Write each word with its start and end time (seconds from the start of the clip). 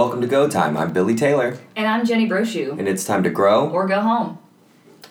Welcome 0.00 0.22
to 0.22 0.26
GOGH 0.26 0.50
Time. 0.50 0.78
I'm 0.78 0.94
Billy 0.94 1.14
Taylor, 1.14 1.58
And 1.76 1.86
I'm 1.86 2.06
Jenny 2.06 2.26
Brochu. 2.26 2.70
and 2.78 2.88
it's 2.88 3.04
time 3.04 3.22
to 3.22 3.28
grow. 3.28 3.68
Or 3.68 3.86
go 3.86 4.00
home. 4.00 4.38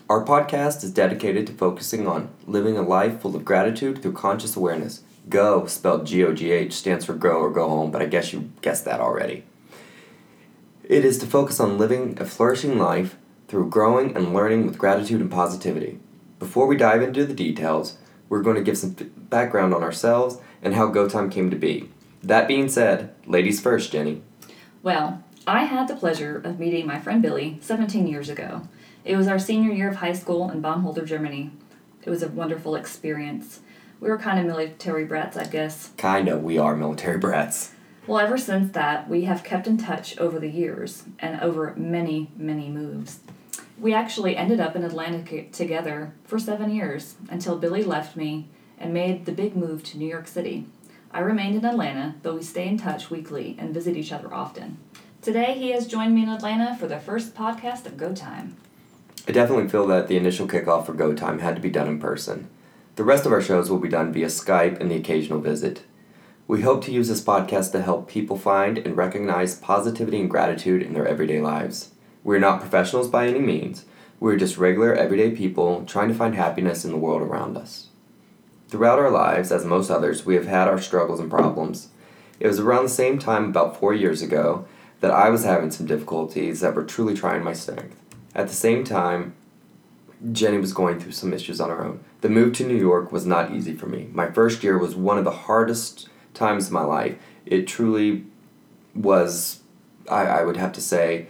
Our 0.10 0.26
podcast 0.26 0.84
is 0.84 0.90
dedicated 0.90 1.46
to 1.46 1.54
focusing 1.54 2.08
on 2.08 2.30
living 2.48 2.76
a 2.76 2.82
life 2.82 3.22
full 3.22 3.36
of 3.36 3.46
gratitude 3.46 4.02
through 4.02 4.14
conscious 4.14 4.56
awareness. 4.56 5.04
GOGH, 5.30 5.70
spelled 5.70 6.08
G 6.08 6.24
O 6.24 6.34
G 6.34 6.50
H, 6.50 6.74
stands 6.74 7.06
for 7.06 7.14
grow 7.14 7.40
or 7.40 7.52
go 7.52 7.70
home, 7.70 7.92
but 7.92 8.02
I 8.02 8.08
guess 8.08 8.34
you 8.34 8.50
guessed 8.64 8.84
that 8.86 9.00
already. 9.00 9.44
It 10.84 11.06
is 11.06 11.20
to 11.20 11.28
focus 11.28 11.60
on 11.60 11.78
living 11.78 12.18
a 12.20 12.26
flourishing 12.26 12.80
life 12.80 13.16
through 13.48 13.70
growing 13.70 14.18
and 14.18 14.34
learning 14.34 14.66
with 14.66 14.80
gratitude 14.80 15.22
and 15.22 15.30
positivity. 15.30 16.00
Before 16.40 16.66
we 16.66 16.76
dive 16.76 17.04
into 17.04 17.28
the 17.28 17.36
details, 17.36 18.00
we're 18.28 18.42
going 18.42 18.56
to 18.56 18.64
give 18.64 18.80
some 18.80 18.96
background 19.16 19.72
on 19.76 19.84
ourselves 19.84 20.40
and 20.64 20.74
how 20.74 20.88
GOGH 20.88 21.12
Time 21.12 21.30
came 21.30 21.52
to 21.52 21.56
be. 21.56 21.92
That 22.24 22.48
being 22.48 22.68
said, 22.68 23.14
ladies 23.28 23.62
first, 23.62 23.92
Jenny. 23.92 24.24
Well, 24.82 25.22
I 25.46 25.66
had 25.66 25.90
the 25.90 25.96
pleasure 25.96 26.38
of 26.38 26.58
meeting 26.58 26.88
my 26.88 27.00
friend 27.00 27.22
Billy 27.22 27.58
17 27.62 28.08
years 28.08 28.30
ago. 28.30 28.62
It 29.04 29.18
was 29.18 29.28
our 29.28 29.40
senior 29.40 29.72
year 29.72 29.90
of 29.90 29.98
high 29.98 30.14
school 30.14 30.50
in 30.50 30.62
Baumholder, 30.62 31.06
Germany. 31.06 31.52
It 32.04 32.10
was 32.10 32.24
a 32.24 32.30
wonderful 32.30 32.76
experience. 32.76 33.60
We 34.00 34.08
were 34.08 34.18
kind 34.18 34.40
of 34.40 34.46
military 34.46 35.04
brats, 35.04 35.36
I 35.36 35.46
guess. 35.46 35.92
Kinda, 35.98 36.38
we 36.38 36.58
are 36.58 36.78
military 36.78 37.18
brats. 37.18 37.74
Well, 38.08 38.20
ever 38.20 38.38
since 38.38 38.72
that, 38.72 39.10
we 39.10 39.26
have 39.26 39.44
kept 39.44 39.68
in 39.68 39.78
touch 39.78 40.18
over 40.18 40.40
the 40.40 40.50
years 40.50 41.04
and 41.20 41.42
over 41.42 41.74
many, 41.76 42.32
many 42.38 42.70
moves. 42.70 43.20
We 43.78 43.94
actually 43.94 44.38
ended 44.38 44.62
up 44.62 44.78
in 44.78 44.86
Atlanta 44.86 45.44
together 45.52 46.14
for 46.24 46.40
seven 46.40 46.74
years 46.74 47.16
until 47.30 47.58
Billy 47.58 47.84
left 47.84 48.16
me 48.16 48.48
and 48.78 48.94
made 48.94 49.26
the 49.26 49.34
big 49.34 49.58
move 49.58 49.84
to 49.84 49.98
New 49.98 50.08
York 50.08 50.28
City. 50.28 50.66
I 51.12 51.22
remained 51.22 51.56
in 51.56 51.66
Atlanta, 51.66 52.16
but 52.22 52.36
we 52.36 52.44
stay 52.44 52.68
in 52.68 52.78
touch 52.78 53.10
weekly 53.10 53.56
and 53.58 53.74
visit 53.74 53.98
each 53.98 54.12
other 54.12 54.32
often. 54.32 54.78
Today, 55.24 55.56
he 55.58 55.72
has 55.72 55.88
joined 55.88 56.14
me 56.14 56.22
in 56.22 56.30
Atlanta 56.30 56.76
for 56.76 56.88
the 56.88 57.00
first 57.00 57.36
podcast 57.36 57.88
of 57.88 57.98
GOGH 57.98 58.16
Time. 58.16 58.58
I 59.28 59.32
definitely 59.32 59.70
feel 59.70 59.88
that 59.88 60.08
the 60.08 60.18
initial 60.18 60.48
kickoff 60.48 60.86
for 60.86 60.94
GOGH 60.94 61.18
Time 61.18 61.40
had 61.40 61.56
to 61.56 61.62
be 61.62 61.72
done 61.72 61.88
in 61.88 62.00
person. 62.00 62.48
The 62.96 63.04
rest 63.04 63.26
of 63.26 63.32
our 63.32 63.42
shows 63.42 63.72
will 63.72 63.80
be 63.80 63.90
done 63.90 64.14
via 64.14 64.28
Skype 64.28 64.80
and 64.80 64.92
the 64.92 64.96
occasional 64.96 65.40
visit. 65.40 65.84
We 66.48 66.62
hope 66.62 66.84
to 66.86 66.92
use 66.92 67.08
this 67.08 67.24
podcast 67.24 67.72
to 67.72 67.82
help 67.82 68.08
people 68.08 68.38
find 68.38 68.78
and 68.78 68.96
recognize 68.96 69.56
positivity 69.56 70.20
and 70.20 70.30
gratitude 70.30 70.84
in 70.84 70.94
their 70.94 71.08
everyday 71.08 71.42
lives. 71.42 71.90
We're 72.24 72.40
not 72.40 72.62
professionals 72.62 73.08
by 73.08 73.28
any 73.28 73.40
means. 73.40 73.86
We're 74.20 74.38
just 74.38 74.58
regular, 74.58 74.94
everyday 74.94 75.32
people 75.32 75.86
trying 75.86 76.10
to 76.10 76.14
find 76.14 76.36
happiness 76.36 76.86
in 76.86 76.92
the 76.92 76.98
world 76.98 77.22
around 77.22 77.58
us. 77.58 77.89
Throughout 78.70 79.00
our 79.00 79.10
lives, 79.10 79.52
as 79.52 79.66
most 79.66 79.90
others, 79.90 80.26
we 80.28 80.36
have 80.36 80.46
had 80.46 80.68
our 80.68 80.80
struggles 80.80 81.20
and 81.20 81.30
problems. 81.30 81.90
It 82.40 82.48
was 82.48 82.60
around 82.60 82.84
the 82.84 82.90
same 82.90 83.18
time, 83.18 83.46
about 83.46 83.80
four 83.80 83.96
years 83.96 84.22
ago, 84.22 84.68
that 85.02 85.12
I 85.12 85.30
was 85.30 85.44
having 85.44 85.72
some 85.72 85.88
difficulties 85.88 86.60
that 86.60 86.76
were 86.76 86.84
truly 86.84 87.16
trying 87.16 87.44
my 87.44 87.54
strength. 87.54 87.96
At 88.36 88.48
the 88.48 88.54
same 88.54 88.84
time, 88.84 89.34
Jenny 90.32 90.60
was 90.60 90.74
going 90.74 91.00
through 91.00 91.14
some 91.14 91.34
issues 91.34 91.60
on 91.60 91.70
her 91.70 91.84
own. 91.84 92.04
The 92.22 92.30
move 92.30 92.54
to 92.58 92.68
New 92.68 92.78
York 92.78 93.12
was 93.12 93.26
not 93.26 93.52
easy 93.52 93.74
for 93.74 93.88
me. 93.88 94.10
My 94.14 94.30
first 94.30 94.64
year 94.64 94.78
was 94.78 94.96
one 94.96 95.18
of 95.18 95.24
the 95.24 95.32
hardest 95.32 96.08
times 96.34 96.68
of 96.68 96.74
my 96.74 96.84
life. 96.84 97.18
It 97.46 97.68
truly 97.68 98.26
was, 98.94 99.62
I, 100.10 100.26
I 100.26 100.44
would 100.44 100.58
have 100.58 100.74
to 100.74 100.82
say, 100.82 101.28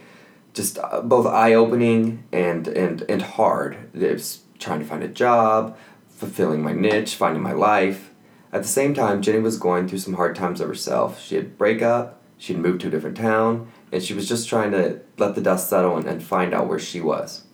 just 0.52 0.78
uh, 0.78 1.00
both 1.00 1.26
eye 1.26 1.54
opening 1.54 2.24
and, 2.32 2.68
and, 2.68 3.02
and 3.08 3.22
hard. 3.22 3.78
It 3.94 4.12
was 4.12 4.40
trying 4.58 4.80
to 4.80 4.84
find 4.84 5.02
a 5.02 5.08
job, 5.08 5.76
fulfilling 6.20 6.62
my 6.62 6.72
niche, 6.72 7.14
finding 7.14 7.42
my 7.42 7.52
life. 7.52 8.10
At 8.52 8.62
the 8.62 8.68
same 8.68 8.94
time, 8.94 9.22
Jenny 9.22 9.38
was 9.38 9.56
going 9.56 9.88
through 9.88 10.00
some 10.00 10.14
hard 10.14 10.36
times 10.36 10.60
of 10.60 10.68
herself. 10.68 11.20
She 11.20 11.34
had 11.34 11.56
breakup, 11.56 12.20
she'd 12.36 12.58
moved 12.58 12.82
to 12.82 12.88
a 12.88 12.90
different 12.90 13.16
town, 13.16 13.72
and 13.90 14.02
she 14.02 14.12
was 14.12 14.28
just 14.28 14.48
trying 14.48 14.70
to 14.72 15.00
let 15.16 15.34
the 15.34 15.40
dust 15.40 15.70
settle 15.70 15.96
and, 15.96 16.06
and 16.06 16.22
find 16.22 16.52
out 16.52 16.68
where 16.68 16.78
she 16.78 17.00
was. 17.00 17.44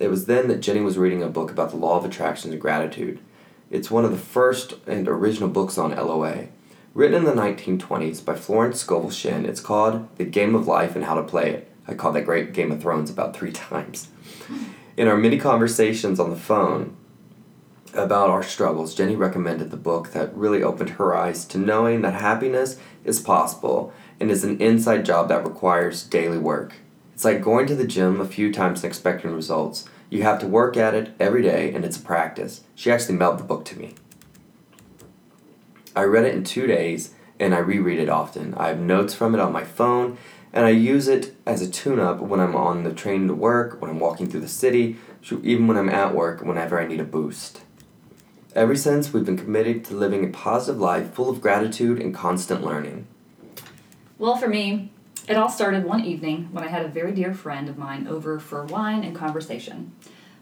It 0.00 0.08
was 0.08 0.26
then 0.26 0.48
that 0.48 0.60
Jenny 0.60 0.80
was 0.80 0.98
reading 0.98 1.22
a 1.22 1.28
book 1.28 1.50
about 1.50 1.70
the 1.70 1.76
law 1.76 1.96
of 1.96 2.04
attraction 2.04 2.50
and 2.50 2.60
gratitude. 2.60 3.20
It's 3.70 3.90
one 3.90 4.04
of 4.04 4.10
the 4.10 4.16
first 4.16 4.74
and 4.86 5.06
original 5.06 5.48
books 5.48 5.78
on 5.78 5.94
LOA. 5.94 6.48
Written 6.94 7.18
in 7.18 7.24
the 7.24 7.40
1920s 7.40 8.24
by 8.24 8.34
Florence 8.34 8.80
Scovel 8.80 9.10
Shinn, 9.10 9.46
it's 9.46 9.60
called 9.60 10.08
The 10.16 10.24
Game 10.24 10.56
of 10.56 10.66
Life 10.66 10.96
and 10.96 11.04
How 11.04 11.14
to 11.14 11.22
Play 11.22 11.50
It. 11.50 11.70
I 11.86 11.94
called 11.94 12.16
that 12.16 12.24
great 12.24 12.52
Game 12.52 12.72
of 12.72 12.80
Thrones 12.80 13.10
about 13.10 13.36
three 13.36 13.52
times. 13.70 14.08
In 14.96 15.06
our 15.06 15.16
many 15.16 15.38
conversations 15.38 16.18
on 16.18 16.30
the 16.30 16.36
phone 16.36 16.96
about 17.94 18.30
our 18.30 18.42
struggles, 18.42 18.94
Jenny 18.94 19.16
recommended 19.16 19.70
the 19.70 19.76
book 19.76 20.12
that 20.12 20.34
really 20.34 20.62
opened 20.62 20.90
her 20.90 21.14
eyes 21.14 21.44
to 21.46 21.58
knowing 21.58 22.02
that 22.02 22.14
happiness 22.14 22.78
is 23.04 23.20
possible 23.20 23.92
and 24.20 24.30
is 24.30 24.44
an 24.44 24.60
inside 24.60 25.04
job 25.04 25.28
that 25.28 25.44
requires 25.44 26.04
daily 26.04 26.38
work. 26.38 26.74
It's 27.14 27.24
like 27.24 27.42
going 27.42 27.66
to 27.66 27.74
the 27.74 27.86
gym 27.86 28.20
a 28.20 28.26
few 28.26 28.52
times 28.52 28.82
and 28.82 28.88
expecting 28.88 29.32
results. 29.32 29.88
You 30.10 30.22
have 30.22 30.38
to 30.40 30.46
work 30.46 30.76
at 30.76 30.94
it 30.94 31.14
every 31.18 31.42
day, 31.42 31.72
and 31.74 31.84
it's 31.84 31.96
a 31.96 32.02
practice. 32.02 32.62
She 32.74 32.90
actually 32.90 33.16
mailed 33.16 33.38
the 33.38 33.44
book 33.44 33.64
to 33.66 33.78
me. 33.78 33.94
I 35.94 36.04
read 36.04 36.24
it 36.24 36.34
in 36.34 36.44
two 36.44 36.66
days, 36.66 37.14
and 37.40 37.54
I 37.54 37.58
reread 37.58 37.98
it 37.98 38.08
often. 38.08 38.54
I 38.54 38.68
have 38.68 38.78
notes 38.78 39.14
from 39.14 39.34
it 39.34 39.40
on 39.40 39.52
my 39.52 39.64
phone, 39.64 40.16
and 40.52 40.64
I 40.64 40.70
use 40.70 41.08
it 41.08 41.34
as 41.44 41.60
a 41.60 41.70
tune 41.70 41.98
up 41.98 42.20
when 42.20 42.40
I'm 42.40 42.56
on 42.56 42.84
the 42.84 42.92
train 42.92 43.26
to 43.28 43.34
work, 43.34 43.80
when 43.80 43.90
I'm 43.90 44.00
walking 44.00 44.28
through 44.28 44.40
the 44.40 44.48
city, 44.48 44.96
even 45.42 45.66
when 45.66 45.76
I'm 45.76 45.90
at 45.90 46.14
work, 46.14 46.42
whenever 46.42 46.80
I 46.80 46.86
need 46.86 47.00
a 47.00 47.04
boost. 47.04 47.62
Ever 48.58 48.74
since, 48.74 49.12
we've 49.12 49.24
been 49.24 49.38
committed 49.38 49.84
to 49.84 49.94
living 49.94 50.24
a 50.24 50.32
positive 50.32 50.80
life 50.80 51.14
full 51.14 51.30
of 51.30 51.40
gratitude 51.40 52.02
and 52.02 52.12
constant 52.12 52.64
learning. 52.64 53.06
Well, 54.18 54.34
for 54.34 54.48
me, 54.48 54.90
it 55.28 55.36
all 55.36 55.48
started 55.48 55.84
one 55.84 56.04
evening 56.04 56.48
when 56.50 56.64
I 56.64 56.66
had 56.66 56.84
a 56.84 56.88
very 56.88 57.12
dear 57.12 57.32
friend 57.32 57.68
of 57.68 57.78
mine 57.78 58.08
over 58.08 58.40
for 58.40 58.64
wine 58.64 59.04
and 59.04 59.14
conversation. 59.14 59.92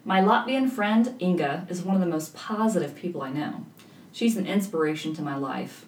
My 0.03 0.23
Latvian 0.23 0.71
friend 0.71 1.15
Inga 1.21 1.67
is 1.69 1.83
one 1.83 1.95
of 1.95 2.01
the 2.01 2.07
most 2.07 2.35
positive 2.35 2.97
people 2.97 3.21
I 3.21 3.29
know. 3.29 3.67
She's 4.13 4.39
an 4.39 4.47
inspiration 4.47 5.13
to 5.17 5.21
my 5.21 5.37
life. 5.37 5.85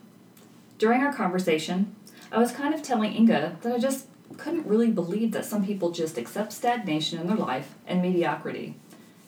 During 0.77 1.01
our 1.01 1.15
conversation, 1.15 1.97
I 2.31 2.37
was 2.37 2.53
kind 2.53 2.75
of 2.75 2.83
telling 2.83 3.15
Inga 3.15 3.57
that 3.63 3.73
I 3.73 3.79
just 3.79 4.05
couldn't 4.37 4.67
really 4.67 4.91
believe 4.91 5.33
that 5.33 5.47
some 5.47 5.65
people 5.65 5.93
just 5.93 6.19
accept 6.19 6.53
stagnation 6.53 7.19
in 7.21 7.27
their 7.27 7.39
life 7.39 7.75
and 7.87 8.03
mediocrity. 8.03 8.75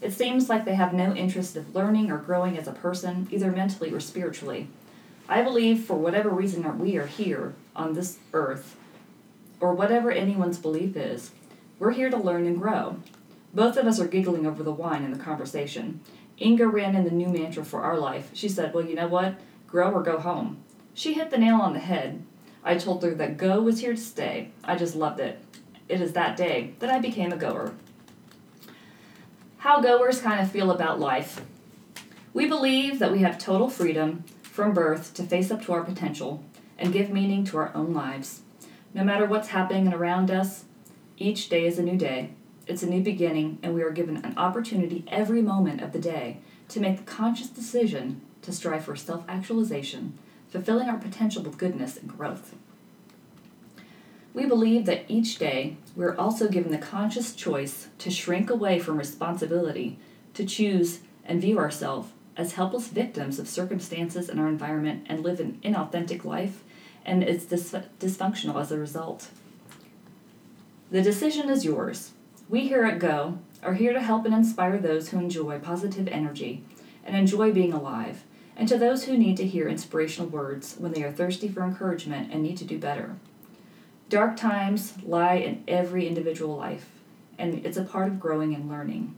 It 0.01 0.13
seems 0.13 0.49
like 0.49 0.65
they 0.65 0.75
have 0.75 0.95
no 0.95 1.15
interest 1.15 1.57
of 1.57 1.75
learning 1.75 2.11
or 2.11 2.19
growing 2.19 2.57
as 2.57 2.67
a 2.67 2.73
person, 2.73 3.29
either 3.31 3.51
mentally 3.51 3.93
or 3.93 4.01
spiritually. 4.01 4.69
I 5.29 5.43
believe 5.43 5.85
for 5.85 5.97
whatever 5.97 6.31
reason 6.31 6.79
we 6.79 6.97
are 6.97 7.07
here 7.07 7.55
on 7.77 7.93
this 7.93 8.19
earth, 8.33 8.77
or 9.61 9.75
whatever 9.75 10.11
anyone's 10.11 10.59
belief 10.59 10.97
is, 10.97 11.31
we're 11.79 11.93
here 11.93 12.11
to 12.11 12.17
learn 12.17 12.47
and 12.47 12.59
grow. 12.59 12.97
Both 13.53 13.77
of 13.77 13.87
us 13.87 14.01
are 14.01 14.07
giggling 14.07 14.47
over 14.47 14.63
the 14.63 14.73
wine 14.73 15.05
in 15.05 15.13
the 15.13 15.19
conversation. 15.19 16.01
Inga 16.41 16.67
ran 16.67 16.97
in 16.97 17.05
the 17.05 17.11
new 17.11 17.29
mantra 17.29 17.65
for 17.65 17.83
our 17.83 17.99
life. 17.99 18.31
She 18.33 18.49
said, 18.49 18.73
Well, 18.73 18.87
you 18.87 18.95
know 18.95 19.09
what? 19.09 19.35
Grow 19.67 19.91
or 19.91 20.03
GOGH 20.03 20.21
home. 20.21 20.59
She 20.95 21.15
hit 21.15 21.31
the 21.31 21.39
nail 21.39 21.57
on 21.57 21.75
the 21.75 21.81
head. 21.81 22.23
I 22.65 22.77
told 22.77 23.03
her 23.03 23.15
that 23.15 23.37
go 23.37 23.61
was 23.61 23.81
here 23.81 23.95
to 23.95 24.01
stay. 24.01 24.51
I 24.65 24.77
just 24.77 24.95
loved 24.95 25.21
it. 25.21 25.43
It 25.89 26.01
is 26.01 26.13
that 26.13 26.37
day 26.37 26.75
that 26.79 26.91
I 26.91 26.99
became 26.99 27.33
a 27.33 27.37
goer. 27.37 27.75
How 29.61 29.83
goers 29.83 30.23
kind 30.23 30.41
of 30.41 30.51
feel 30.51 30.71
about 30.71 31.01
life. 31.01 31.43
We 32.33 32.47
believe 32.47 32.99
that 32.99 33.13
we 33.13 33.19
have 33.19 33.37
total 33.37 33.69
freedom 33.69 34.25
from 34.41 34.73
birth 34.73 35.13
to 35.13 35.23
face 35.23 35.51
up 35.51 35.63
to 35.65 35.75
our 35.75 35.85
potential 35.85 36.43
and 36.79 36.95
give 36.95 37.11
meaning 37.11 37.45
to 37.45 37.59
our 37.59 37.71
own 37.75 37.93
lives. 37.93 38.41
No 38.95 39.05
matter 39.05 39.27
what's 39.27 39.49
happening 39.49 39.93
around 39.93 40.31
us, 40.31 40.65
each 41.19 41.51
day 41.51 41.67
is 41.67 41.79
a 41.79 41.83
new 41.83 41.99
day. 41.99 42.31
It's 42.67 42.83
a 42.83 42.89
new 42.89 43.03
beginning, 43.03 43.59
and 43.63 43.75
we 43.75 43.83
are 43.83 43.91
given 43.91 44.17
an 44.17 44.33
opportunity 44.39 45.05
every 45.09 45.43
moment 45.43 45.83
of 45.83 45.93
the 45.93 45.99
day 45.99 46.39
to 46.71 46.81
make 46.81 46.97
the 46.97 47.03
conscious 47.03 47.49
decision 47.49 48.23
to 48.41 48.53
strive 48.53 48.87
for 48.87 48.97
self 48.97 49.25
actualization, 49.29 50.19
fulfilling 50.49 50.89
our 50.89 50.97
potential 50.97 51.43
with 51.43 51.59
goodness 51.59 51.99
and 51.99 52.09
growth. 52.09 52.55
We 54.33 54.47
believe 54.47 54.87
that 54.87 55.05
each 55.09 55.39
day 55.39 55.77
we 55.97 56.05
are 56.05 56.17
also 56.17 56.49
given 56.49 56.71
the 56.71 56.79
conscious 56.79 57.35
choice 57.35 57.89
to 57.99 58.11
shrink 58.11 58.49
away 58.49 58.79
from 58.79 58.97
responsibility, 58.97 59.99
to 60.35 60.45
choose 60.45 61.01
and 61.25 61.41
view 61.41 61.59
ourselves 61.59 62.13
as 62.37 62.53
helpless 62.53 62.89
victims 62.89 63.39
of 63.39 63.49
circumstances 63.49 64.29
in 64.29 64.39
our 64.39 64.49
environment 64.49 65.05
and 65.09 65.23
live 65.23 65.41
an 65.41 65.61
inauthentic 65.65 66.25
life, 66.25 66.63
and 67.05 67.23
it's 67.23 67.45
dis- 67.45 67.75
dysfunctional 67.99 68.61
as 68.61 68.71
a 68.71 68.79
result. 68.79 69.29
The 70.91 71.03
decision 71.03 71.51
is 71.51 71.65
yours. 71.65 72.13
We 72.49 72.69
here 72.69 72.85
at 72.85 72.99
GOGH 72.99 73.39
are 73.63 73.75
here 73.75 73.93
to 73.93 74.01
help 74.01 74.25
and 74.25 74.35
inspire 74.35 74.79
those 74.79 75.11
who 75.11 75.19
enjoy 75.19 75.59
positive 75.59 76.09
energy 76.09 76.65
and 77.05 77.17
enjoy 77.17 77.53
being 77.53 77.73
alive, 77.73 78.23
and 78.57 78.69
to 78.69 78.79
those 78.79 79.05
who 79.05 79.19
need 79.19 79.37
to 79.39 79.47
hear 79.47 79.69
inspirational 79.69 80.31
words 80.31 80.77
when 80.79 80.93
they 80.93 81.03
are 81.03 81.13
thirsty 81.13 81.49
for 81.49 81.63
encouragement 81.63 82.33
and 82.33 82.43
need 82.43 82.57
to 82.59 82.65
do 82.65 82.79
better. 82.79 83.17
Dark 84.11 84.37
times 84.37 84.95
lie 85.05 85.37
in 85.37 85.63
every 85.69 86.09
individual 86.09 86.57
life, 86.57 86.91
and 87.39 87.65
it's 87.65 87.77
a 87.77 87.85
part 87.85 88.09
of 88.09 88.19
growing 88.19 88.57
and 88.57 88.69
learning. 88.69 89.15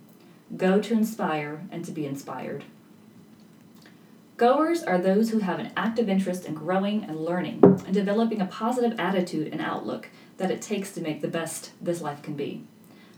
Go 0.54 0.82
to 0.82 0.92
inspire 0.92 1.62
and 1.70 1.82
to 1.86 1.90
be 1.90 2.04
inspired. 2.04 2.64
Goers 4.36 4.82
are 4.82 4.98
those 4.98 5.30
who 5.30 5.38
have 5.38 5.58
an 5.58 5.72
active 5.78 6.10
interest 6.10 6.44
in 6.44 6.52
growing 6.52 7.04
and 7.04 7.24
learning 7.24 7.60
and 7.62 7.94
developing 7.94 8.42
a 8.42 8.44
positive 8.44 9.00
attitude 9.00 9.50
and 9.50 9.62
outlook 9.62 10.10
that 10.36 10.50
it 10.50 10.60
takes 10.60 10.92
to 10.92 11.00
make 11.00 11.22
the 11.22 11.26
best 11.28 11.70
this 11.80 12.02
life 12.02 12.20
can 12.20 12.34
be. 12.34 12.62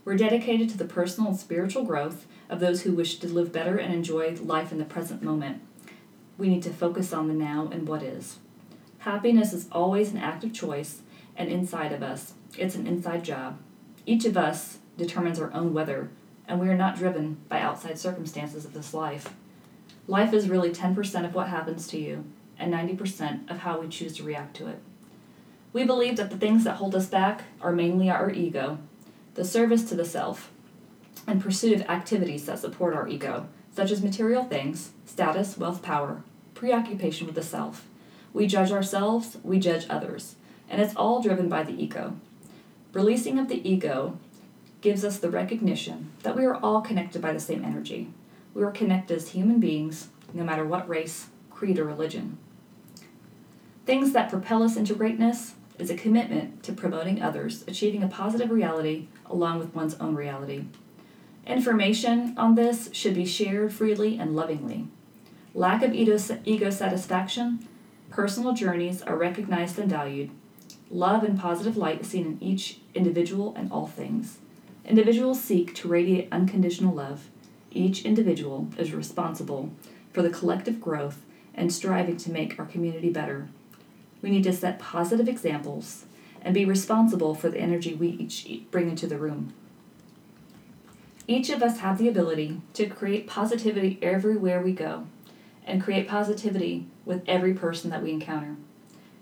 We're 0.04 0.14
dedicated 0.14 0.68
to 0.70 0.78
the 0.78 0.84
personal 0.84 1.30
and 1.30 1.40
spiritual 1.40 1.82
growth 1.82 2.26
of 2.48 2.60
those 2.60 2.82
who 2.82 2.92
wish 2.92 3.16
to 3.16 3.26
live 3.26 3.50
better 3.50 3.78
and 3.78 3.92
enjoy 3.92 4.36
life 4.36 4.70
in 4.70 4.78
the 4.78 4.84
present 4.84 5.24
moment. 5.24 5.60
We 6.38 6.48
need 6.48 6.62
to 6.62 6.70
focus 6.70 7.12
on 7.12 7.26
the 7.26 7.34
now 7.34 7.68
and 7.72 7.88
what 7.88 8.04
is. 8.04 8.38
Happiness 8.98 9.52
is 9.52 9.66
always 9.72 10.12
an 10.12 10.18
active 10.18 10.52
choice 10.52 11.02
and 11.36 11.48
inside 11.48 11.92
of 11.92 12.02
us. 12.02 12.34
It's 12.56 12.74
an 12.74 12.86
inside 12.86 13.24
job. 13.24 13.58
Each 14.06 14.24
of 14.24 14.36
us 14.36 14.78
determines 14.96 15.40
our 15.40 15.52
own 15.52 15.74
weather, 15.74 16.10
and 16.46 16.60
we 16.60 16.68
are 16.68 16.76
not 16.76 16.96
driven 16.96 17.38
by 17.48 17.60
outside 17.60 17.98
circumstances 17.98 18.64
of 18.64 18.72
this 18.72 18.94
life. 18.94 19.32
Life 20.06 20.32
is 20.32 20.48
really 20.48 20.70
10% 20.70 21.24
of 21.24 21.34
what 21.34 21.48
happens 21.48 21.88
to 21.88 21.98
you 21.98 22.24
and 22.58 22.72
90% 22.72 23.50
of 23.50 23.58
how 23.58 23.80
we 23.80 23.88
choose 23.88 24.16
to 24.16 24.22
react 24.22 24.54
to 24.56 24.68
it. 24.68 24.78
We 25.72 25.84
believe 25.84 26.16
that 26.16 26.30
the 26.30 26.36
things 26.36 26.64
that 26.64 26.76
hold 26.76 26.94
us 26.94 27.06
back 27.06 27.42
are 27.60 27.72
mainly 27.72 28.08
our 28.08 28.30
ego, 28.30 28.78
the 29.34 29.44
service 29.44 29.82
to 29.88 29.96
the 29.96 30.04
self, 30.04 30.52
and 31.26 31.42
pursuit 31.42 31.74
of 31.74 31.88
activities 31.88 32.46
that 32.46 32.60
support 32.60 32.94
our 32.94 33.08
ego, 33.08 33.48
such 33.74 33.90
as 33.90 34.02
material 34.02 34.44
things, 34.44 34.90
status, 35.04 35.58
wealth, 35.58 35.82
power, 35.82 36.22
preoccupation 36.54 37.26
with 37.26 37.34
the 37.34 37.42
self. 37.42 37.88
We 38.32 38.46
judge 38.46 38.70
ourselves, 38.70 39.38
we 39.42 39.58
judge 39.58 39.86
others, 39.90 40.36
and 40.68 40.80
it's 40.80 40.96
all 40.96 41.22
driven 41.22 41.48
by 41.48 41.62
the 41.62 41.82
ego. 41.82 42.16
Releasing 42.92 43.38
of 43.38 43.48
the 43.48 43.68
ego 43.68 44.18
gives 44.80 45.04
us 45.04 45.18
the 45.18 45.30
recognition 45.30 46.12
that 46.22 46.36
we 46.36 46.44
are 46.44 46.56
all 46.56 46.80
connected 46.80 47.20
by 47.22 47.32
the 47.32 47.40
same 47.40 47.64
energy. 47.64 48.10
We 48.52 48.62
are 48.62 48.70
connected 48.70 49.16
as 49.16 49.28
human 49.28 49.58
beings, 49.58 50.08
no 50.32 50.44
matter 50.44 50.64
what 50.64 50.88
race, 50.88 51.28
creed, 51.50 51.78
or 51.78 51.84
religion. 51.84 52.38
Things 53.86 54.12
that 54.12 54.30
propel 54.30 54.62
us 54.62 54.76
into 54.76 54.94
greatness 54.94 55.54
is 55.78 55.90
a 55.90 55.96
commitment 55.96 56.62
to 56.62 56.72
promoting 56.72 57.20
others, 57.20 57.64
achieving 57.66 58.02
a 58.02 58.08
positive 58.08 58.50
reality 58.50 59.08
along 59.26 59.58
with 59.58 59.74
one's 59.74 59.94
own 59.94 60.14
reality. 60.14 60.64
Information 61.46 62.34
on 62.38 62.54
this 62.54 62.88
should 62.92 63.14
be 63.14 63.26
shared 63.26 63.72
freely 63.72 64.18
and 64.18 64.34
lovingly. 64.34 64.86
Lack 65.52 65.82
of 65.82 65.92
ego 65.92 66.70
satisfaction, 66.70 67.68
personal 68.10 68.52
journeys 68.52 69.02
are 69.02 69.16
recognized 69.16 69.78
and 69.78 69.90
valued. 69.90 70.30
Love 70.90 71.22
and 71.24 71.38
positive 71.38 71.76
light 71.76 72.00
is 72.02 72.08
seen 72.08 72.26
in 72.26 72.42
each 72.42 72.80
individual 72.94 73.54
and 73.56 73.70
all 73.72 73.86
things. 73.86 74.38
Individuals 74.84 75.40
seek 75.40 75.74
to 75.74 75.88
radiate 75.88 76.28
unconditional 76.30 76.94
love. 76.94 77.28
Each 77.70 78.04
individual 78.04 78.68
is 78.78 78.92
responsible 78.94 79.70
for 80.12 80.22
the 80.22 80.30
collective 80.30 80.80
growth 80.80 81.24
and 81.54 81.72
striving 81.72 82.16
to 82.18 82.30
make 82.30 82.58
our 82.58 82.66
community 82.66 83.10
better 83.10 83.48
we 84.24 84.30
need 84.30 84.44
to 84.44 84.54
set 84.54 84.78
positive 84.78 85.28
examples 85.28 86.06
and 86.40 86.54
be 86.54 86.64
responsible 86.64 87.34
for 87.34 87.50
the 87.50 87.58
energy 87.58 87.92
we 87.92 88.08
each 88.08 88.48
bring 88.70 88.88
into 88.88 89.06
the 89.06 89.18
room. 89.18 89.52
Each 91.28 91.50
of 91.50 91.62
us 91.62 91.80
have 91.80 91.98
the 91.98 92.08
ability 92.08 92.62
to 92.72 92.86
create 92.86 93.26
positivity 93.26 93.98
everywhere 94.00 94.62
we 94.62 94.72
go 94.72 95.06
and 95.66 95.82
create 95.82 96.08
positivity 96.08 96.86
with 97.04 97.22
every 97.26 97.52
person 97.52 97.90
that 97.90 98.02
we 98.02 98.12
encounter. 98.12 98.56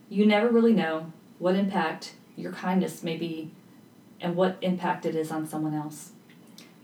You 0.09 0.25
never 0.25 0.49
really 0.49 0.73
know 0.73 1.13
what 1.43 1.57
impact 1.57 2.15
your 2.37 2.53
kindness 2.53 3.03
may 3.03 3.17
be 3.17 3.51
and 4.21 4.37
what 4.37 4.57
impact 4.61 5.05
it 5.05 5.17
is 5.17 5.33
on 5.33 5.45
someone 5.45 5.75
else. 5.75 6.13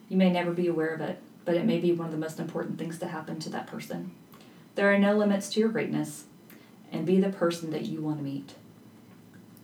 You 0.08 0.16
may 0.16 0.32
never 0.32 0.50
be 0.50 0.66
aware 0.66 0.92
of 0.92 1.00
it, 1.00 1.22
but 1.44 1.54
it 1.54 1.64
may 1.64 1.78
be 1.78 1.92
one 1.92 2.06
of 2.06 2.12
the 2.12 2.18
most 2.18 2.40
important 2.40 2.76
things 2.76 2.98
to 2.98 3.06
happen 3.06 3.38
to 3.38 3.50
that 3.50 3.68
person. 3.68 4.10
There 4.74 4.92
are 4.92 4.98
no 4.98 5.16
limits 5.16 5.48
to 5.50 5.60
your 5.60 5.68
greatness, 5.68 6.24
and 6.90 7.06
be 7.06 7.20
the 7.20 7.28
person 7.28 7.70
that 7.70 7.84
you 7.86 8.02
want 8.02 8.18
to 8.18 8.24
meet. 8.24 8.54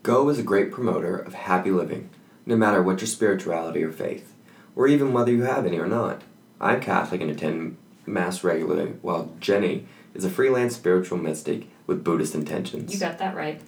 GOGH 0.05 0.29
is 0.29 0.38
a 0.38 0.44
great 0.44 0.70
promoter 0.70 1.17
of 1.17 1.35
happy 1.35 1.73
living, 1.73 2.08
no 2.47 2.56
matter 2.56 2.81
what 2.81 3.00
your 3.00 3.08
spirituality 3.08 3.82
or 3.82 3.90
faith, 3.90 4.32
or 4.76 4.87
even 4.87 5.12
whether 5.12 5.32
you 5.32 5.43
have 5.43 5.67
any 5.67 5.81
or 5.81 5.88
not. 5.88 6.23
I'm 6.61 6.81
Catholic 6.81 7.20
and 7.20 7.32
attend 7.32 7.79
Mass 8.06 8.44
regularly, 8.44 8.93
while 9.02 9.32
Jenny 9.40 9.88
is 10.14 10.25
a 10.25 10.31
freelance 10.31 10.76
spiritual 10.76 11.19
mystic 11.19 11.67
with 11.85 12.05
Buddhist 12.05 12.37
intentions. 12.37 12.94
You 12.94 13.00
got 13.00 13.19
that 13.19 13.35
right. 13.35 13.61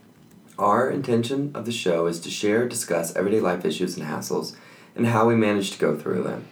Our 0.59 0.91
intention 0.91 1.51
of 1.55 1.67
the 1.67 1.73
show 1.73 2.07
is 2.07 2.19
to 2.21 2.31
share, 2.31 2.67
discuss 2.67 3.15
everyday 3.15 3.41
life 3.41 3.67
issues 3.67 3.97
and 3.97 4.07
hassles, 4.07 4.57
and 4.95 5.07
how 5.07 5.29
we 5.29 5.35
manage 5.35 5.71
to 5.73 5.79
go 5.79 5.95
through 5.95 6.23
them, 6.23 6.47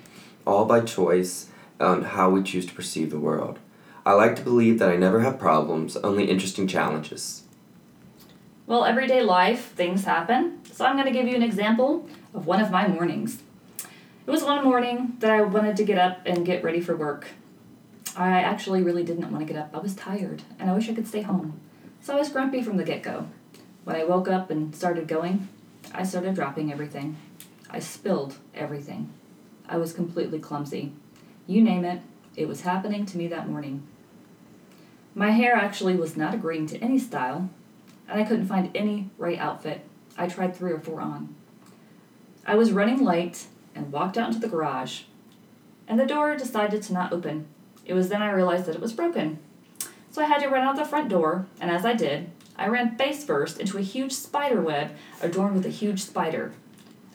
all 0.47 0.67
by 0.67 0.81
choice 0.81 1.49
on 1.81 2.03
how 2.03 2.29
we 2.29 2.43
choose 2.43 2.67
to 2.67 2.75
perceive 2.75 3.11
the 3.11 3.19
world. 3.19 3.59
I 4.05 4.13
like 4.13 4.37
to 4.37 4.43
believe 4.43 4.79
that 4.79 4.91
I 4.91 4.97
never 4.97 5.21
have 5.21 5.39
problems, 5.39 5.97
only 5.97 6.29
interesting 6.29 6.69
challenges. 6.69 7.45
Well, 8.67 8.85
everyday 8.85 9.23
life, 9.23 9.73
things 9.73 10.05
happen. 10.05 10.61
So 10.71 10.85
I'm 10.85 10.97
going 10.97 11.07
to 11.07 11.19
give 11.19 11.27
you 11.27 11.37
an 11.37 11.43
example 11.43 12.07
of 12.35 12.47
one 12.47 12.61
of 12.61 12.71
my 12.71 12.87
mornings. 12.87 13.43
It 14.27 14.31
was 14.31 14.45
one 14.45 14.65
morning 14.65 15.17
that 15.21 15.31
I 15.31 15.41
wanted 15.41 15.77
to 15.77 15.85
get 15.85 15.97
up 15.97 16.21
and 16.27 16.45
get 16.45 16.63
ready 16.63 16.83
for 16.83 16.95
work. 16.95 17.29
I 18.17 18.41
actually 18.41 18.83
really 18.83 19.03
didn't 19.03 19.31
want 19.31 19.47
to 19.47 19.51
get 19.51 19.61
up. 19.61 19.71
I 19.73 19.79
was 19.79 19.95
tired 19.95 20.43
and 20.59 20.71
I 20.71 20.75
wish 20.75 20.91
I 20.91 20.95
could 20.95 21.09
stay 21.09 21.23
home. 21.23 21.59
So 22.03 22.15
I 22.15 22.19
was 22.19 22.29
grumpy 22.29 22.63
from 22.63 22.77
the 22.77 22.85
get 22.85 23.03
go. 23.03 23.29
When 23.85 23.97
I 23.97 24.05
woke 24.05 24.29
up 24.29 24.51
and 24.51 24.75
started 24.75 25.07
going, 25.07 25.49
I 25.93 26.05
started 26.05 26.35
dropping 26.35 26.73
everything. 26.73 27.19
I 27.71 27.81
spilled 27.81 28.37
everything. 28.55 29.13
I 29.69 29.77
was 29.77 29.93
completely 29.93 30.39
clumsy. 30.39 30.93
You 31.47 31.63
name 31.63 31.85
it, 31.85 32.01
it 32.35 32.49
was 32.49 32.63
happening 32.63 33.05
to 33.07 33.19
me 33.19 33.29
that 33.29 33.49
morning. 33.49 33.87
My 35.15 35.31
hair 35.31 35.55
actually 35.55 35.97
was 35.97 36.17
not 36.17 36.35
agreeing 36.35 36.67
to 36.69 36.79
any 36.79 36.99
style, 36.99 37.51
and 38.09 38.21
I 38.21 38.25
couldn't 38.25 38.47
find 38.47 38.75
any 38.75 39.11
right 39.19 39.39
outfit. 39.39 39.83
I 40.17 40.29
tried 40.29 40.57
three 40.57 40.73
or 40.73 40.81
four 40.81 41.01
on. 41.01 41.35
I 42.47 42.55
was 42.55 42.73
running 42.73 43.05
late 43.05 43.47
and 43.75 43.93
walked 43.93 44.17
out 44.17 44.29
into 44.29 44.41
the 44.41 44.49
garage, 44.49 45.03
and 45.87 46.01
the 46.01 46.07
door 46.07 46.37
decided 46.37 46.83
to 46.83 46.93
not 46.95 47.13
open. 47.13 47.47
It 47.85 47.93
was 47.93 48.09
then 48.09 48.23
I 48.23 48.31
realized 48.31 48.65
that 48.65 48.75
it 48.75 48.81
was 48.81 48.93
broken. 48.95 49.39
So 50.11 50.23
I 50.23 50.27
had 50.27 50.41
to 50.41 50.49
run 50.49 50.63
out 50.63 50.77
the 50.77 50.85
front 50.85 51.11
door, 51.11 51.47
and 51.61 51.71
as 51.71 51.85
I 51.85 51.93
did, 51.93 52.31
I 52.57 52.69
ran 52.69 52.97
face 52.97 53.25
first 53.25 53.59
into 53.59 53.79
a 53.79 53.83
huge 53.83 54.13
spider 54.13 54.61
web 54.61 54.93
adorned 55.21 55.57
with 55.57 55.67
a 55.67 55.71
huge 55.71 56.03
spider. 56.03 56.53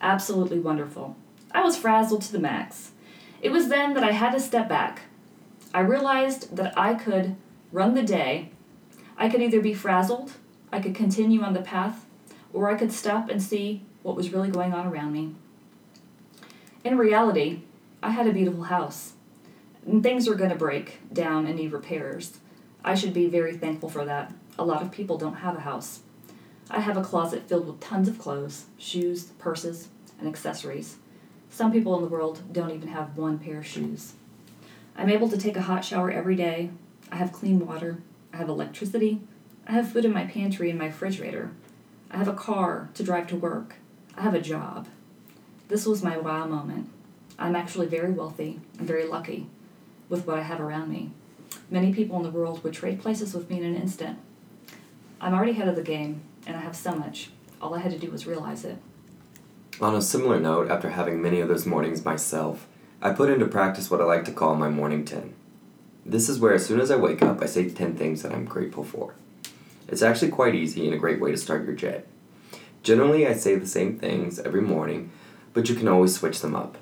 Absolutely 0.01 0.59
wonderful. 0.59 1.15
I 1.51 1.63
was 1.63 1.77
frazzled 1.77 2.21
to 2.23 2.31
the 2.31 2.39
max. 2.39 2.91
It 3.41 3.51
was 3.51 3.69
then 3.69 3.93
that 3.93 4.03
I 4.03 4.11
had 4.11 4.31
to 4.31 4.39
step 4.39 4.67
back. 4.67 5.03
I 5.73 5.79
realized 5.81 6.55
that 6.55 6.77
I 6.77 6.93
could 6.93 7.35
run 7.71 7.93
the 7.93 8.03
day, 8.03 8.49
I 9.17 9.29
could 9.29 9.41
either 9.41 9.61
be 9.61 9.73
frazzled, 9.73 10.33
I 10.71 10.79
could 10.79 10.95
continue 10.95 11.41
on 11.41 11.53
the 11.53 11.61
path, 11.61 12.05
or 12.53 12.69
I 12.69 12.75
could 12.75 12.91
stop 12.91 13.29
and 13.29 13.41
see 13.41 13.83
what 14.01 14.15
was 14.15 14.31
really 14.31 14.49
going 14.49 14.73
on 14.73 14.87
around 14.87 15.13
me. 15.13 15.35
In 16.83 16.97
reality, 16.97 17.61
I 18.01 18.11
had 18.11 18.27
a 18.27 18.33
beautiful 18.33 18.63
house, 18.63 19.13
and 19.85 20.01
things 20.01 20.27
were 20.27 20.35
going 20.35 20.49
to 20.49 20.55
break 20.55 20.99
down 21.13 21.45
and 21.45 21.57
need 21.57 21.71
repairs. 21.71 22.39
I 22.83 22.95
should 22.95 23.13
be 23.13 23.27
very 23.27 23.57
thankful 23.57 23.89
for 23.89 24.05
that. 24.05 24.33
A 24.59 24.65
lot 24.65 24.81
of 24.81 24.91
people 24.91 25.17
don't 25.17 25.35
have 25.35 25.55
a 25.55 25.61
house. 25.61 26.01
I 26.69 26.81
have 26.81 26.97
a 26.97 27.01
closet 27.01 27.47
filled 27.47 27.65
with 27.65 27.79
tons 27.79 28.09
of 28.09 28.19
clothes, 28.19 28.65
shoes, 28.77 29.31
purses, 29.39 29.87
and 30.19 30.27
accessories. 30.27 30.97
Some 31.49 31.71
people 31.71 31.95
in 31.95 32.03
the 32.03 32.09
world 32.09 32.41
don't 32.51 32.71
even 32.71 32.89
have 32.89 33.17
one 33.17 33.39
pair 33.39 33.59
of 33.59 33.65
shoes. 33.65 34.15
I'm 34.97 35.09
able 35.09 35.29
to 35.29 35.37
take 35.37 35.55
a 35.55 35.61
hot 35.61 35.85
shower 35.85 36.11
every 36.11 36.35
day, 36.35 36.71
I 37.09 37.15
have 37.15 37.31
clean 37.31 37.65
water. 37.65 37.99
I 38.33 38.37
have 38.37 38.49
electricity. 38.49 39.21
I 39.65 39.71
have 39.71 39.91
food 39.91 40.05
in 40.05 40.13
my 40.13 40.25
pantry 40.25 40.69
and 40.69 40.77
my 40.77 40.87
refrigerator. 40.87 41.51
I 42.11 42.17
have 42.17 42.27
a 42.27 42.33
car 42.33 42.89
to 42.95 43.03
drive 43.03 43.27
to 43.27 43.35
work. 43.35 43.75
I 44.17 44.21
have 44.21 44.33
a 44.33 44.41
job. 44.41 44.87
This 45.69 45.85
was 45.85 46.03
my 46.03 46.17
wow 46.17 46.45
moment. 46.47 46.89
I'm 47.37 47.55
actually 47.55 47.87
very 47.87 48.11
wealthy 48.11 48.59
and 48.77 48.85
very 48.85 49.07
lucky 49.07 49.47
with 50.09 50.27
what 50.27 50.37
I 50.37 50.43
have 50.43 50.59
around 50.59 50.89
me. 50.89 51.11
Many 51.69 51.93
people 51.93 52.17
in 52.17 52.23
the 52.23 52.29
world 52.29 52.63
would 52.63 52.73
trade 52.73 52.99
places 52.99 53.33
with 53.33 53.49
me 53.49 53.57
in 53.57 53.63
an 53.63 53.75
instant. 53.75 54.19
I'm 55.21 55.33
already 55.33 55.51
ahead 55.51 55.67
of 55.67 55.75
the 55.75 55.81
game, 55.81 56.21
and 56.47 56.55
I 56.55 56.61
have 56.61 56.75
so 56.75 56.95
much. 56.95 57.29
All 57.61 57.73
I 57.73 57.79
had 57.79 57.91
to 57.91 57.99
do 57.99 58.09
was 58.09 58.25
realize 58.25 58.63
it. 58.63 58.77
On 59.81 59.93
a 59.93 60.01
similar 60.01 60.39
note, 60.39 60.71
after 60.71 60.91
having 60.91 61.21
many 61.21 61.41
of 61.41 61.49
those 61.49 61.65
mornings 61.65 62.05
myself, 62.05 62.67
I 63.01 63.11
put 63.11 63.29
into 63.29 63.45
practice 63.45 63.91
what 63.91 63.99
I 63.99 64.05
like 64.05 64.23
to 64.25 64.31
call 64.31 64.55
my 64.55 64.69
morning 64.69 65.03
10. 65.03 65.33
This 66.05 66.29
is 66.29 66.39
where, 66.39 66.53
as 66.53 66.65
soon 66.65 66.79
as 66.79 66.89
I 66.89 66.95
wake 66.95 67.21
up, 67.21 67.41
I 67.41 67.47
say 67.47 67.69
10 67.69 67.95
things 67.95 68.23
that 68.23 68.31
I'm 68.31 68.45
grateful 68.45 68.85
for. 68.85 69.13
It's 69.89 70.01
actually 70.01 70.31
quite 70.31 70.55
easy 70.55 70.85
and 70.85 70.93
a 70.93 70.97
great 70.97 71.19
way 71.19 71.31
to 71.31 71.37
start 71.37 71.65
your 71.65 71.75
day. 71.75 72.03
Generally, 72.81 73.27
I 73.27 73.33
say 73.33 73.55
the 73.55 73.67
same 73.67 73.99
things 73.99 74.39
every 74.39 74.61
morning, 74.61 75.11
but 75.53 75.67
you 75.67 75.75
can 75.75 75.89
always 75.89 76.15
switch 76.15 76.39
them 76.39 76.55
up. 76.55 76.77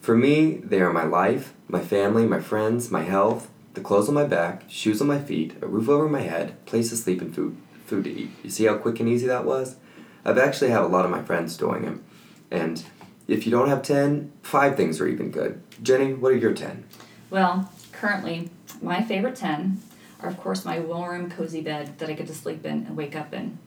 For 0.00 0.16
me, 0.16 0.56
they 0.56 0.80
are 0.80 0.92
my 0.92 1.04
life, 1.04 1.52
my 1.68 1.80
family, 1.80 2.24
my 2.26 2.40
friends, 2.40 2.90
my 2.90 3.02
health, 3.02 3.50
the 3.74 3.80
clothes 3.82 4.08
on 4.08 4.14
my 4.14 4.24
back, 4.24 4.62
shoes 4.68 5.02
on 5.02 5.08
my 5.08 5.20
feet, 5.20 5.56
a 5.60 5.66
roof 5.66 5.88
over 5.88 6.08
my 6.08 6.22
head, 6.22 6.64
place 6.64 6.88
to 6.88 6.96
sleep, 6.96 7.20
and 7.20 7.34
food, 7.34 7.56
food 7.86 8.04
to 8.04 8.10
eat. 8.10 8.30
You 8.42 8.50
see 8.50 8.64
how 8.64 8.76
quick 8.76 9.00
and 9.00 9.08
easy 9.08 9.26
that 9.26 9.44
was? 9.44 9.76
I've 10.24 10.38
actually 10.38 10.70
had 10.70 10.82
a 10.82 10.86
lot 10.86 11.04
of 11.04 11.10
my 11.10 11.22
friends 11.22 11.56
doing 11.56 11.82
them. 11.82 12.04
And 12.50 12.84
if 13.28 13.46
you 13.46 13.52
don't 13.52 13.68
have 13.68 13.82
10, 13.82 14.32
five 14.42 14.76
things 14.76 15.00
are 15.00 15.08
even 15.08 15.30
good. 15.30 15.62
Jenny, 15.82 16.12
what 16.12 16.32
are 16.32 16.36
your 16.36 16.52
10? 16.52 16.84
Well, 17.30 17.70
currently, 17.92 18.50
my 18.80 19.02
favorite 19.02 19.36
10 19.36 19.80
are 20.20 20.26
are, 20.26 20.28
of 20.28 20.38
course, 20.38 20.64
my 20.64 20.80
warm, 20.80 21.30
cozy 21.30 21.60
bed 21.60 21.98
that 21.98 22.08
I 22.08 22.14
get 22.14 22.26
to 22.26 22.34
sleep 22.34 22.64
in 22.64 22.86
and 22.86 22.96
wake 22.96 23.14
up 23.14 23.32
in. 23.32 23.58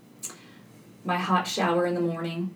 My 1.06 1.18
hot 1.18 1.48
shower 1.48 1.86
in 1.86 1.96
the 1.96 2.02
morning. 2.02 2.54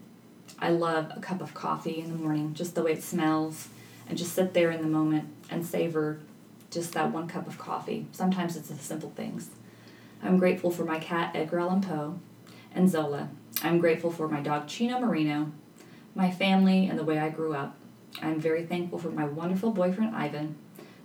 I 0.60 0.70
love 0.70 1.12
a 1.16 1.20
cup 1.20 1.42
of 1.42 1.54
coffee 1.54 2.00
in 2.00 2.12
the 2.12 2.18
morning, 2.18 2.54
just 2.54 2.76
the 2.76 2.84
way 2.84 2.94
it 2.94 3.04
smells, 3.04 3.70
and 4.08 4.18
just 4.18 4.34
sit 4.34 4.54
there 4.54 4.72
in 4.72 4.82
the 4.82 4.88
moment 4.88 5.30
and 5.50 5.66
savor 5.66 6.20
just 6.70 6.94
that 6.94 7.12
one 7.12 7.28
cup 7.28 7.48
of 7.48 7.58
coffee. 7.58 8.08
Sometimes 8.12 8.58
it's 8.58 8.70
the 8.70 8.76
simple 8.76 9.12
things. 9.16 9.50
I'm 10.24 10.38
grateful 10.38 10.72
for 10.72 10.86
my 10.86 11.00
cat 11.00 11.36
Edgar 11.36 11.60
Allan 11.60 11.82
Poe 11.82 12.18
and 12.74 12.90
Zola. 12.90 13.30
I'm 13.62 13.80
grateful 13.80 14.10
for 14.10 14.30
my 14.30 14.40
dog 14.40 14.68
Chino 14.68 14.98
Marino, 15.00 15.52
my 16.16 16.32
family, 16.32 16.88
and 16.88 16.98
the 16.98 17.04
way 17.04 17.20
I 17.20 17.30
grew 17.30 17.54
up. 17.54 17.76
I'm 18.22 18.40
very 18.40 18.66
thankful 18.66 19.00
for 19.00 19.10
my 19.12 19.26
wonderful 19.26 19.72
boyfriend 19.72 20.16
Ivan, 20.16 20.56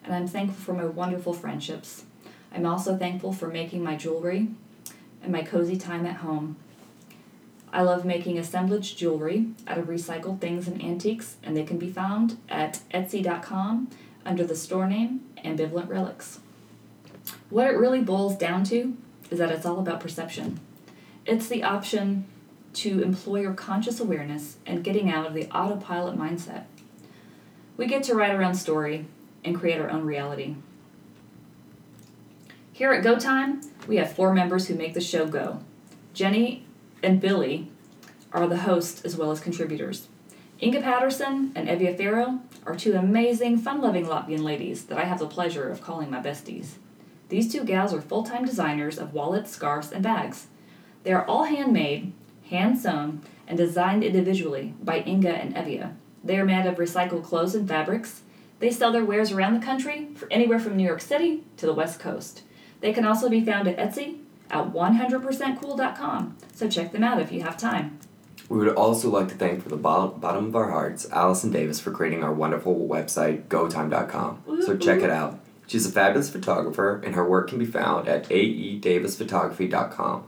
and 0.04 0.14
I'm 0.14 0.28
thankful 0.28 0.62
for 0.62 0.72
my 0.72 0.84
wonderful 0.84 1.32
friendships. 1.32 2.04
I'm 2.52 2.64
also 2.64 2.96
thankful 2.96 3.32
for 3.32 3.48
making 3.48 3.82
my 3.82 3.96
jewelry 3.96 4.48
and 5.20 5.32
my 5.32 5.42
cozy 5.42 5.76
time 5.76 6.06
at 6.06 6.16
home. 6.16 6.56
I 7.72 7.82
love 7.82 8.04
making 8.04 8.38
assemblage 8.38 8.96
jewelry 8.96 9.48
out 9.66 9.78
of 9.78 9.86
recycled 9.86 10.40
things 10.40 10.68
and 10.68 10.80
antiques, 10.80 11.36
and 11.42 11.56
they 11.56 11.64
can 11.64 11.78
be 11.78 11.90
found 11.90 12.38
at 12.48 12.80
Etsy.com 12.94 13.88
under 14.24 14.44
the 14.44 14.56
store 14.56 14.86
name 14.86 15.22
Ambivalent 15.44 15.88
Relics. 15.88 16.38
What 17.50 17.66
it 17.66 17.76
really 17.76 18.00
boils 18.00 18.36
down 18.36 18.62
to 18.64 18.96
is 19.30 19.38
that 19.38 19.50
it's 19.50 19.66
all 19.66 19.78
about 19.78 20.00
perception. 20.00 20.60
It's 21.26 21.48
the 21.48 21.62
option 21.62 22.26
to 22.74 23.02
employ 23.02 23.40
your 23.40 23.54
conscious 23.54 24.00
awareness 24.00 24.56
and 24.66 24.84
getting 24.84 25.10
out 25.10 25.26
of 25.26 25.34
the 25.34 25.48
autopilot 25.50 26.18
mindset. 26.18 26.64
We 27.76 27.86
get 27.86 28.02
to 28.04 28.14
write 28.14 28.30
our 28.30 28.42
own 28.42 28.54
story 28.54 29.06
and 29.44 29.58
create 29.58 29.80
our 29.80 29.90
own 29.90 30.04
reality. 30.04 30.56
Here 32.72 32.92
at 32.92 33.02
GOGH 33.02 33.20
Time, 33.20 33.60
we 33.86 33.96
have 33.96 34.12
four 34.12 34.32
members 34.32 34.68
who 34.68 34.74
make 34.74 34.94
the 34.94 35.00
show 35.00 35.26
go. 35.26 35.60
Jenny 36.14 36.64
and 37.02 37.20
Billy 37.20 37.70
are 38.32 38.46
the 38.46 38.58
hosts 38.58 39.04
as 39.04 39.16
well 39.16 39.30
as 39.30 39.40
contributors. 39.40 40.08
Inga 40.62 40.80
Patterson 40.80 41.52
and 41.54 41.68
Evia 41.68 41.96
Farrow 41.96 42.40
are 42.66 42.76
two 42.76 42.94
amazing, 42.94 43.58
fun 43.58 43.80
loving 43.80 44.06
Latvian 44.06 44.42
ladies 44.42 44.84
that 44.86 44.98
I 44.98 45.04
have 45.04 45.18
the 45.18 45.26
pleasure 45.26 45.68
of 45.68 45.80
calling 45.80 46.10
my 46.10 46.20
besties. 46.20 46.74
These 47.28 47.52
two 47.52 47.64
gals 47.64 47.92
are 47.92 48.00
full 48.00 48.22
time 48.22 48.44
designers 48.44 48.98
of 48.98 49.12
wallets, 49.12 49.50
scarves, 49.50 49.92
and 49.92 50.02
bags. 50.02 50.46
They 51.02 51.12
are 51.12 51.26
all 51.26 51.44
handmade, 51.44 52.12
hand 52.50 52.78
sewn, 52.78 53.22
and 53.46 53.56
designed 53.56 54.02
individually 54.04 54.74
by 54.82 55.02
Inga 55.06 55.30
and 55.30 55.54
Evia. 55.54 55.94
They 56.24 56.38
are 56.38 56.44
made 56.44 56.66
of 56.66 56.76
recycled 56.76 57.24
clothes 57.24 57.54
and 57.54 57.68
fabrics. 57.68 58.22
They 58.58 58.70
sell 58.70 58.92
their 58.92 59.04
wares 59.04 59.30
around 59.30 59.54
the 59.54 59.64
country, 59.64 60.08
for 60.14 60.30
anywhere 60.32 60.58
from 60.58 60.76
New 60.76 60.84
York 60.84 61.00
City 61.00 61.44
to 61.58 61.66
the 61.66 61.74
West 61.74 62.00
Coast. 62.00 62.42
They 62.80 62.92
can 62.92 63.04
also 63.04 63.28
be 63.28 63.44
found 63.44 63.68
at 63.68 63.76
Etsy 63.76 64.18
at 64.50 64.72
100%cool.com, 64.72 66.36
so 66.54 66.68
check 66.68 66.92
them 66.92 67.04
out 67.04 67.20
if 67.20 67.30
you 67.30 67.42
have 67.42 67.56
time. 67.56 67.98
We 68.48 68.58
would 68.58 68.74
also 68.74 69.10
like 69.10 69.28
to 69.28 69.34
thank 69.34 69.62
from 69.62 69.70
the 69.70 69.76
bottom 69.76 70.46
of 70.46 70.56
our 70.56 70.70
hearts 70.70 71.06
Allison 71.12 71.50
Davis 71.50 71.80
for 71.80 71.90
creating 71.90 72.24
our 72.24 72.32
wonderful 72.32 72.88
website, 72.88 73.44
gotime.com. 73.44 74.62
So 74.64 74.76
check 74.76 75.02
it 75.02 75.10
out. 75.10 75.38
She's 75.68 75.86
a 75.86 75.92
fabulous 75.92 76.30
photographer, 76.30 77.00
and 77.04 77.14
her 77.14 77.24
work 77.28 77.50
can 77.50 77.58
be 77.58 77.66
found 77.66 78.08
at 78.08 78.28
aedavisphotography.com. 78.30 80.24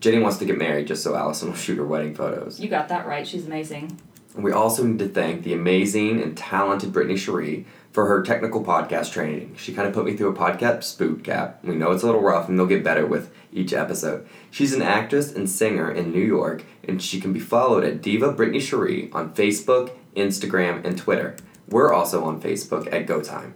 Jenny 0.00 0.18
wants 0.18 0.38
to 0.38 0.44
get 0.44 0.58
married 0.58 0.88
just 0.88 1.02
so 1.02 1.14
Allison 1.14 1.48
will 1.48 1.56
shoot 1.56 1.78
her 1.78 1.86
wedding 1.86 2.14
photos. 2.14 2.58
You 2.58 2.68
got 2.68 2.88
that 2.88 3.06
right. 3.06 3.26
She's 3.26 3.46
amazing. 3.46 4.00
And 4.34 4.42
we 4.42 4.50
also 4.52 4.82
need 4.82 4.98
to 4.98 5.08
thank 5.08 5.44
the 5.44 5.52
amazing 5.52 6.20
and 6.20 6.36
talented 6.36 6.92
Brittany 6.92 7.16
Cherie 7.16 7.66
for 7.92 8.06
her 8.06 8.22
technical 8.22 8.64
podcast 8.64 9.12
training. 9.12 9.54
She 9.56 9.72
kind 9.72 9.86
of 9.86 9.94
put 9.94 10.04
me 10.04 10.16
through 10.16 10.30
a 10.30 10.36
podcast 10.36 10.98
boot 10.98 11.22
camp. 11.22 11.56
We 11.62 11.76
know 11.76 11.92
it's 11.92 12.02
a 12.02 12.06
little 12.06 12.20
rough, 12.20 12.48
and 12.48 12.58
they'll 12.58 12.66
get 12.66 12.82
better 12.82 13.06
with 13.06 13.32
each 13.52 13.72
episode. 13.72 14.26
She's 14.50 14.72
an 14.72 14.82
actress 14.82 15.32
and 15.32 15.48
singer 15.48 15.90
in 15.90 16.10
New 16.10 16.24
York, 16.24 16.64
and 16.86 17.00
she 17.00 17.20
can 17.20 17.32
be 17.32 17.40
followed 17.40 17.84
at 17.84 18.02
Diva 18.02 18.32
Brittany 18.32 18.60
Cherie 18.60 19.08
on 19.12 19.34
Facebook, 19.34 19.92
Instagram, 20.16 20.84
and 20.84 20.98
Twitter. 20.98 21.36
We're 21.68 21.92
also 21.92 22.24
on 22.24 22.40
Facebook 22.40 22.92
at 22.92 23.06
GoTime. 23.06 23.52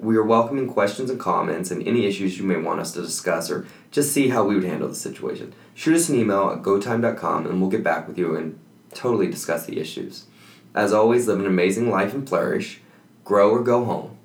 We 0.00 0.16
are 0.16 0.24
welcoming 0.24 0.66
questions 0.66 1.10
and 1.10 1.20
comments 1.20 1.70
and 1.70 1.86
any 1.86 2.06
issues 2.06 2.38
you 2.38 2.44
may 2.44 2.56
want 2.56 2.80
us 2.80 2.92
to 2.92 3.02
discuss 3.02 3.50
or 3.50 3.66
just 3.90 4.12
see 4.12 4.28
how 4.28 4.44
we 4.44 4.54
would 4.54 4.64
handle 4.64 4.88
the 4.88 4.94
situation. 4.94 5.52
Shoot 5.74 5.94
us 5.94 6.08
an 6.08 6.18
email 6.18 6.48
at 6.50 6.62
gotime.com 6.62 7.46
and 7.46 7.60
we'll 7.60 7.68
get 7.68 7.84
back 7.84 8.08
with 8.08 8.16
you 8.16 8.34
and 8.34 8.58
totally 8.94 9.30
discuss 9.30 9.66
the 9.66 9.78
issues. 9.78 10.24
As 10.74 10.94
always, 10.94 11.28
live 11.28 11.38
an 11.38 11.44
amazing 11.44 11.90
life 11.90 12.14
and 12.14 12.26
flourish. 12.26 12.80
Grow 13.24 13.50
or 13.50 13.62
go 13.62 13.84
home. 13.84 14.16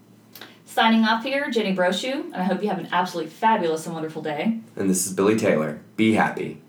Signing 0.64 1.04
off 1.04 1.26
here, 1.26 1.52
Jenny 1.52 1.76
Brochu, 1.76 2.24
and 2.24 2.36
I 2.36 2.44
hope 2.44 2.64
you 2.64 2.70
have 2.70 2.80
an 2.80 2.88
absolutely 2.94 3.32
fabulous 3.32 3.86
and 3.86 3.96
wonderful 3.96 4.22
day. 4.22 4.62
And 4.78 4.90
this 4.90 5.06
is 5.06 5.12
Billy 5.12 5.36
Taylor. 5.36 5.82
Be 5.98 6.14
happy. 6.14 6.62